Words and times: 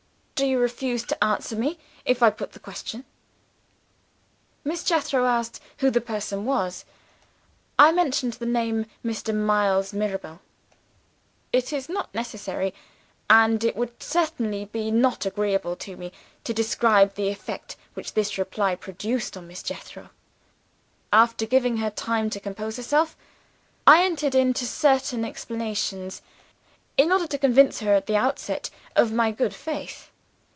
Do 0.35 0.47
you 0.47 0.57
refuse 0.57 1.03
to 1.03 1.23
answer 1.23 1.55
me, 1.55 1.77
if 2.03 2.23
I 2.23 2.31
put 2.31 2.53
the 2.53 2.59
question?' 2.59 3.05
"Miss 4.63 4.83
Jethro 4.83 5.27
asked 5.27 5.59
who 5.77 5.91
the 5.91 6.01
person 6.01 6.45
was. 6.45 6.83
"I 7.77 7.91
mentioned 7.91 8.33
the 8.33 8.47
name 8.47 8.87
Mr. 9.05 9.35
Miles 9.35 9.93
Mirabel. 9.93 10.41
"It 11.53 11.71
is 11.71 11.87
not 11.87 12.11
necessary, 12.15 12.73
and 13.29 13.63
it 13.63 13.75
would 13.75 14.01
certainly 14.01 14.65
be 14.65 14.89
not 14.89 15.27
agreeable 15.27 15.75
to 15.75 15.95
me, 15.95 16.11
to 16.43 16.55
describe 16.55 17.13
the 17.13 17.29
effect 17.29 17.75
which 17.93 18.15
this 18.15 18.39
reply 18.39 18.73
produced 18.73 19.37
on 19.37 19.47
Miss 19.47 19.61
Jethro. 19.61 20.09
After 21.13 21.45
giving 21.45 21.77
her 21.77 21.91
time 21.91 22.31
to 22.31 22.39
compose 22.39 22.77
herself, 22.77 23.15
I 23.85 24.03
entered 24.03 24.33
into 24.33 24.65
certain 24.65 25.23
explanations, 25.23 26.23
in 26.97 27.11
order 27.11 27.27
to 27.27 27.37
convince 27.37 27.79
her 27.81 27.93
at 27.93 28.07
the 28.07 28.15
outset 28.17 28.71
of 28.95 29.13
my 29.13 29.29
good 29.31 29.53
faith. 29.53 30.07